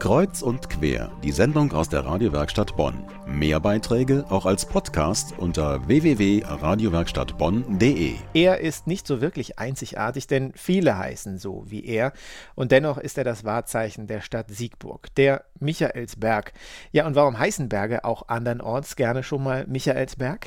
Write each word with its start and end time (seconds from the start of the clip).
Kreuz 0.00 0.40
und 0.40 0.70
quer, 0.70 1.12
die 1.22 1.30
Sendung 1.30 1.72
aus 1.72 1.90
der 1.90 2.06
Radiowerkstatt 2.06 2.74
Bonn. 2.74 3.04
Mehr 3.26 3.60
Beiträge 3.60 4.24
auch 4.30 4.46
als 4.46 4.64
Podcast 4.64 5.34
unter 5.36 5.86
www.radiowerkstattbonn.de. 5.86 8.14
Er 8.32 8.60
ist 8.60 8.86
nicht 8.86 9.06
so 9.06 9.20
wirklich 9.20 9.58
einzigartig, 9.58 10.26
denn 10.26 10.54
viele 10.56 10.96
heißen 10.96 11.36
so 11.36 11.64
wie 11.66 11.84
er. 11.84 12.14
Und 12.54 12.72
dennoch 12.72 12.96
ist 12.96 13.18
er 13.18 13.24
das 13.24 13.44
Wahrzeichen 13.44 14.06
der 14.06 14.22
Stadt 14.22 14.46
Siegburg, 14.48 15.14
der 15.16 15.44
Michaelsberg. 15.58 16.54
Ja, 16.92 17.06
und 17.06 17.14
warum 17.14 17.38
heißen 17.38 17.68
Berge 17.68 18.06
auch 18.06 18.28
andernorts 18.28 18.96
gerne 18.96 19.22
schon 19.22 19.44
mal 19.44 19.66
Michaelsberg? 19.66 20.46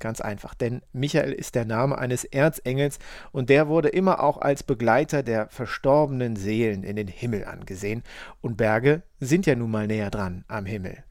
Ganz 0.00 0.20
einfach, 0.20 0.54
denn 0.54 0.82
Michael 0.92 1.32
ist 1.32 1.54
der 1.54 1.64
Name 1.64 1.98
eines 1.98 2.24
Erzengels 2.24 2.98
und 3.32 3.50
der 3.50 3.68
wurde 3.68 3.88
immer 3.88 4.22
auch 4.22 4.38
als 4.38 4.62
Begleiter 4.62 5.22
der 5.22 5.48
verstorbenen 5.48 6.36
Seelen 6.36 6.82
in 6.82 6.96
den 6.96 7.08
Himmel 7.08 7.44
angesehen. 7.44 8.02
Und 8.40 8.56
Berge 8.56 9.02
sind 9.20 9.46
ja 9.46 9.54
nun 9.54 9.70
mal 9.70 9.86
näher 9.86 10.10
dran 10.10 10.44
am 10.48 10.66
Himmel. 10.66 11.04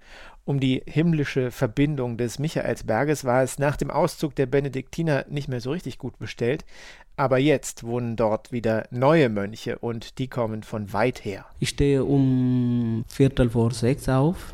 Um 0.45 0.61
die 0.61 0.81
himmlische 0.87 1.51
Verbindung 1.51 2.15
des 2.15 2.39
Michaelsberges 2.39 3.25
war 3.25 3.43
es 3.43 3.59
nach 3.59 3.75
dem 3.75 3.91
Auszug 3.91 4.33
der 4.33 4.45
Benediktiner 4.45 5.25
nicht 5.27 5.49
mehr 5.49 5.59
so 5.59 5.71
richtig 5.71 5.97
gut 5.97 6.17
bestellt, 6.19 6.63
aber 7.17 7.37
jetzt 7.37 7.83
wohnen 7.83 8.15
dort 8.15 8.53
wieder 8.53 8.87
neue 8.89 9.27
Mönche 9.27 9.77
und 9.79 10.19
die 10.19 10.29
kommen 10.29 10.63
von 10.63 10.93
weit 10.93 11.25
her. 11.25 11.45
Ich 11.59 11.69
stehe 11.69 12.05
um 12.05 13.03
Viertel 13.09 13.49
vor 13.49 13.71
sechs 13.71 14.07
auf 14.07 14.53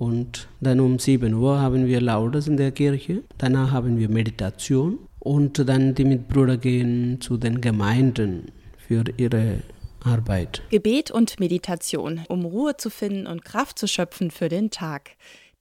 und 0.00 0.48
dann 0.62 0.80
um 0.80 0.98
7 0.98 1.34
Uhr 1.34 1.60
haben 1.60 1.86
wir 1.86 2.00
Laudes 2.00 2.48
in 2.48 2.56
der 2.56 2.72
Kirche. 2.72 3.22
Danach 3.36 3.70
haben 3.70 3.98
wir 3.98 4.08
Meditation. 4.08 4.98
Und 5.18 5.68
dann 5.68 5.94
die 5.94 6.06
Mitbrüder 6.06 6.56
gehen 6.56 7.20
zu 7.20 7.36
den 7.36 7.60
Gemeinden 7.60 8.50
für 8.78 9.04
ihre 9.18 9.56
Arbeit. 10.02 10.62
Gebet 10.70 11.10
und 11.10 11.38
Meditation, 11.38 12.22
um 12.28 12.46
Ruhe 12.46 12.78
zu 12.78 12.88
finden 12.88 13.26
und 13.26 13.44
Kraft 13.44 13.78
zu 13.78 13.86
schöpfen 13.86 14.30
für 14.30 14.48
den 14.48 14.70
Tag. 14.70 15.10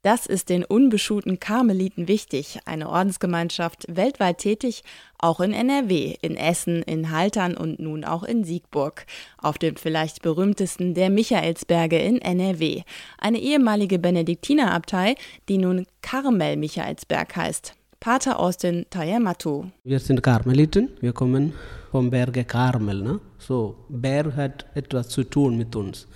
Das 0.02 0.26
ist 0.26 0.48
den 0.48 0.64
unbeschuhten 0.64 1.42
Karmeliten 1.42 2.08
wichtig, 2.08 2.60
eine 2.64 2.88
Ordensgemeinschaft 2.88 3.86
weltweit 3.90 4.38
tätig, 4.38 4.84
auch 5.18 5.42
in 5.42 5.52
NRW, 5.52 6.16
in 6.22 6.38
Essen, 6.38 6.84
in 6.84 7.12
Haltern 7.12 7.58
und 7.58 7.80
nun 7.82 8.06
auch 8.06 8.24
in 8.24 8.46
Siegburg, 8.46 9.06
auf 9.38 9.58
dem 9.58 9.76
vielleicht 9.76 10.22
berühmtesten 10.22 10.94
der 10.94 11.10
Michaelsberge 11.10 11.98
in 11.98 12.22
NRW, 12.22 12.84
eine 13.18 13.40
ehemalige 13.40 14.00
Benediktinerabtei, 14.00 15.16
die 15.50 15.58
nun 15.58 15.86
Karmel 16.02 16.56
Michaelsberg 16.56 17.36
heißt. 17.36 17.74
Pater 18.00 18.40
Austin 18.40 18.86
Tayematu. 18.90 19.66
Wir 19.84 20.00
sind 20.00 20.24
Karmeliten, 20.24 20.92
wir 21.02 21.12
kommen 21.12 21.52
vom 21.92 22.10
Berge 22.10 22.46
Karmel. 22.46 23.02
Ne? 23.02 23.20
So, 23.38 23.76
Berg 23.90 24.38
hat 24.38 24.66
etwas 24.76 25.10
zu 25.10 25.26
tun 25.26 25.58
mit 25.58 25.76
uns. 25.76 26.08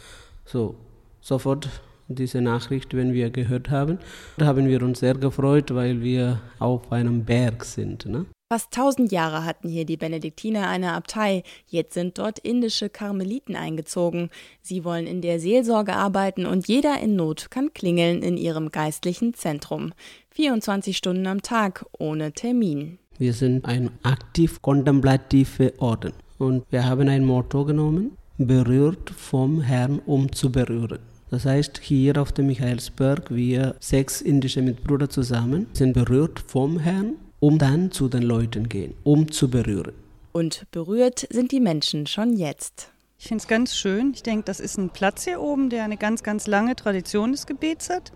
So, 0.46 0.76
sofort 1.20 1.68
diese 2.08 2.42
Nachricht, 2.42 2.96
wenn 2.96 3.14
wir 3.14 3.30
gehört 3.30 3.70
haben, 3.70 4.00
da 4.38 4.46
haben 4.46 4.68
wir 4.68 4.82
uns 4.84 5.00
sehr 5.00 5.16
gefreut, 5.16 5.74
weil 5.74 6.02
wir 6.02 6.42
auf 6.60 6.92
einem 6.92 7.26
Berg 7.26 7.64
sind. 7.66 8.06
Ne? 8.06 8.26
Fast 8.54 8.72
tausend 8.72 9.12
Jahre 9.12 9.46
hatten 9.46 9.68
hier 9.68 9.84
die 9.84 9.98
Benediktiner 9.98 10.68
eine 10.68 10.94
Abtei. 10.94 11.42
Jetzt 11.66 11.96
sind 11.96 12.20
dort 12.20 12.38
indische 12.38 12.88
Karmeliten 12.88 13.56
eingezogen. 13.56 14.30
Sie 14.62 14.84
wollen 14.84 15.08
in 15.08 15.22
der 15.22 15.40
Seelsorge 15.40 15.94
arbeiten 15.94 16.46
und 16.46 16.68
jeder 16.68 17.00
in 17.00 17.16
Not 17.16 17.50
kann 17.50 17.74
klingeln 17.74 18.22
in 18.22 18.38
ihrem 18.38 18.70
geistlichen 18.70 19.34
Zentrum. 19.34 19.92
24 20.32 20.96
Stunden 20.96 21.26
am 21.26 21.42
Tag, 21.42 21.86
ohne 21.98 22.32
Termin. 22.34 23.00
Wir 23.18 23.34
sind 23.34 23.66
ein 23.66 23.90
aktiv 24.04 24.62
kontemplativer 24.62 25.72
Orden 25.80 26.14
und 26.38 26.64
wir 26.70 26.86
haben 26.86 27.10
ein 27.10 27.26
Motto 27.26 27.66
genommen, 27.66 28.18
berührt 28.38 29.10
vom 29.10 29.62
Herrn, 29.62 30.00
um 30.06 30.32
zu 30.32 30.52
berühren. 30.52 31.00
Das 31.34 31.46
heißt, 31.46 31.80
hier 31.82 32.22
auf 32.22 32.32
dem 32.32 32.46
Michaelsberg, 32.46 33.34
wir 33.34 33.74
sechs 33.80 34.22
indische 34.22 34.62
Mitbrüder 34.62 35.10
zusammen 35.10 35.66
sind 35.74 35.94
berührt 35.94 36.40
vom 36.40 36.78
Herrn, 36.78 37.16
um 37.40 37.58
dann 37.58 37.90
zu 37.90 38.08
den 38.08 38.22
Leuten 38.22 38.70
gehen, 38.70 38.94
um 39.04 39.32
zu 39.32 39.50
berühren. 39.50 39.94
Und 40.32 40.68
berührt 40.70 41.28
sind 41.32 41.52
die 41.52 41.60
Menschen 41.60 42.06
schon 42.06 42.38
jetzt. 42.38 42.93
Ich 43.24 43.30
finde 43.30 43.42
es 43.42 43.48
ganz 43.48 43.74
schön. 43.74 44.12
Ich 44.14 44.22
denke, 44.22 44.44
das 44.44 44.60
ist 44.60 44.78
ein 44.78 44.90
Platz 44.90 45.24
hier 45.24 45.40
oben, 45.40 45.70
der 45.70 45.86
eine 45.86 45.96
ganz, 45.96 46.24
ganz 46.24 46.46
lange 46.46 46.76
Tradition 46.76 47.32
des 47.32 47.46
Gebets 47.46 47.90
hat 47.90 48.12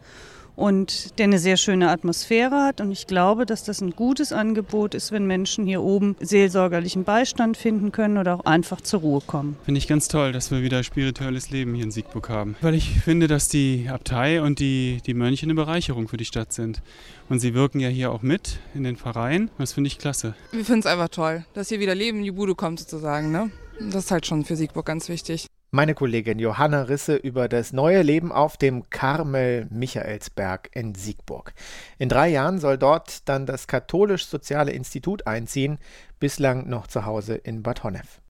und 0.57 1.17
der 1.17 1.23
eine 1.23 1.39
sehr 1.39 1.55
schöne 1.55 1.91
Atmosphäre 1.91 2.61
hat. 2.61 2.81
Und 2.81 2.91
ich 2.91 3.07
glaube, 3.07 3.45
dass 3.45 3.63
das 3.63 3.79
ein 3.79 3.91
gutes 3.91 4.33
Angebot 4.33 4.93
ist, 4.93 5.13
wenn 5.13 5.25
Menschen 5.25 5.65
hier 5.65 5.81
oben 5.81 6.17
seelsorgerlichen 6.19 7.05
Beistand 7.05 7.55
finden 7.55 7.93
können 7.93 8.17
oder 8.17 8.35
auch 8.35 8.45
einfach 8.45 8.81
zur 8.81 8.99
Ruhe 8.99 9.21
kommen. 9.25 9.55
Finde 9.63 9.77
ich 9.77 9.87
ganz 9.87 10.09
toll, 10.09 10.33
dass 10.33 10.51
wir 10.51 10.61
wieder 10.61 10.83
spirituelles 10.83 11.51
Leben 11.51 11.73
hier 11.73 11.85
in 11.85 11.91
Siegburg 11.91 12.27
haben. 12.27 12.57
Weil 12.59 12.75
ich 12.75 12.99
finde, 12.99 13.27
dass 13.27 13.47
die 13.47 13.87
Abtei 13.89 14.41
und 14.41 14.59
die, 14.59 15.01
die 15.05 15.13
Mönche 15.13 15.45
eine 15.45 15.55
Bereicherung 15.55 16.09
für 16.09 16.17
die 16.17 16.25
Stadt 16.25 16.51
sind. 16.51 16.81
Und 17.29 17.39
sie 17.39 17.53
wirken 17.53 17.79
ja 17.79 17.87
hier 17.87 18.11
auch 18.11 18.23
mit 18.23 18.59
in 18.75 18.83
den 18.83 18.97
Pfarreien. 18.97 19.51
Das 19.57 19.71
finde 19.71 19.87
ich 19.87 19.99
klasse. 19.99 20.35
Wir 20.51 20.65
finden 20.65 20.81
es 20.81 20.85
einfach 20.85 21.07
toll, 21.07 21.45
dass 21.53 21.69
hier 21.69 21.79
wieder 21.79 21.95
Leben 21.95 22.17
in 22.17 22.23
die 22.25 22.31
Bude 22.31 22.55
kommt 22.55 22.81
sozusagen. 22.81 23.31
Ne? 23.31 23.51
Das 23.79 24.05
ist 24.05 24.11
halt 24.11 24.25
schon 24.25 24.43
für 24.43 24.55
Siegburg 24.55 24.85
ganz 24.85 25.07
wichtig. 25.07 25.47
Meine 25.69 25.93
Kollegin 25.93 26.39
Johanna 26.39 26.83
Risse 26.83 27.15
über 27.15 27.47
das 27.47 27.73
neue 27.73 28.01
Leben 28.01 28.31
auf 28.31 28.57
dem 28.57 28.89
Karmel 28.89 29.67
Michaelsberg 29.69 30.69
in 30.73 30.95
Siegburg. 30.95 31.53
In 31.97 32.09
drei 32.09 32.29
Jahren 32.29 32.59
soll 32.59 32.77
dort 32.77 33.27
dann 33.29 33.45
das 33.45 33.67
Katholisch-Soziale 33.67 34.71
Institut 34.71 35.27
einziehen, 35.27 35.77
bislang 36.19 36.69
noch 36.69 36.87
zu 36.87 37.05
Hause 37.05 37.35
in 37.35 37.63
Bad 37.63 37.83
Honnef. 37.83 38.21